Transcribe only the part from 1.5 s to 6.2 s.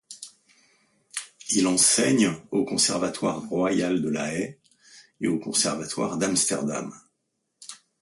Il enseigne au Conservatoire royal de La Haye et au conservatoire